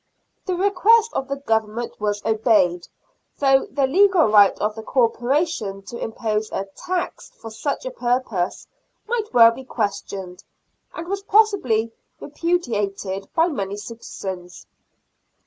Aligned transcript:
The 0.47 0.55
request 0.55 1.11
of 1.13 1.27
the 1.27 1.35
Government 1.35 1.99
was 2.01 2.25
obeyed, 2.25 2.87
though 3.37 3.67
the 3.69 3.85
legal 3.85 4.25
right 4.25 4.57
of 4.57 4.73
the 4.73 4.81
Corporation 4.81 5.83
to 5.83 5.99
impose 6.03 6.51
a 6.51 6.65
tax 6.75 7.29
for 7.39 7.51
such 7.51 7.85
a 7.85 7.91
purpose 7.91 8.65
might 9.07 9.31
well 9.31 9.51
be 9.51 9.63
questioned, 9.63 10.43
and 10.95 11.07
was 11.07 11.21
possibly 11.21 11.91
repudiated 12.19 13.29
by 13.35 13.47
many 13.47 13.77
citizens. 13.77 14.65